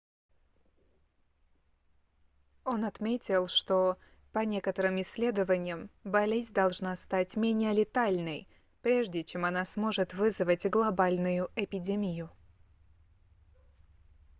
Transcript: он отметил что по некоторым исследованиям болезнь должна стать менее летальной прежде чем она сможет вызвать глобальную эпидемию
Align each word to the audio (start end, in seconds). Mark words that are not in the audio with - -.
он 2.63 2.85
отметил 2.85 3.47
что 3.47 3.99
по 4.31 4.39
некоторым 4.39 4.99
исследованиям 4.99 5.91
болезнь 6.03 6.51
должна 6.53 6.95
стать 6.95 7.35
менее 7.35 7.71
летальной 7.71 8.47
прежде 8.81 9.23
чем 9.23 9.45
она 9.45 9.63
сможет 9.63 10.15
вызвать 10.15 10.65
глобальную 10.67 11.51
эпидемию 11.55 12.31